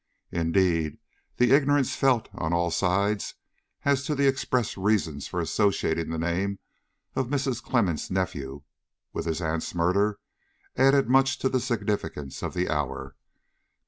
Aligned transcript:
Indeed, 0.31 0.97
the 1.37 1.51
ignorance 1.51 1.95
felt 1.95 2.27
on 2.33 2.53
all 2.53 2.71
sides 2.71 3.35
as 3.85 4.03
to 4.05 4.15
the 4.15 4.27
express 4.27 4.75
reasons 4.75 5.27
for 5.27 5.39
associating 5.39 6.09
the 6.09 6.17
name 6.17 6.57
of 7.15 7.27
Mrs. 7.27 7.61
Clemmens' 7.63 8.09
nephew 8.09 8.63
with 9.13 9.25
his 9.27 9.43
aunt's 9.43 9.75
murder 9.75 10.17
added 10.75 11.07
much 11.07 11.37
to 11.37 11.49
the 11.49 11.59
significance 11.59 12.41
of 12.41 12.55
the 12.55 12.67
hour. 12.67 13.15